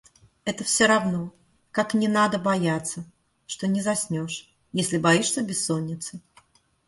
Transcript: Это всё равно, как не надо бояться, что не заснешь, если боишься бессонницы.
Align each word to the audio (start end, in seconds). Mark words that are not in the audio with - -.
Это 0.45 0.63
всё 0.63 0.87
равно, 0.87 1.31
как 1.69 1.93
не 1.93 2.07
надо 2.07 2.39
бояться, 2.39 3.05
что 3.45 3.67
не 3.67 3.83
заснешь, 3.83 4.51
если 4.73 4.97
боишься 4.97 5.43
бессонницы. 5.43 6.21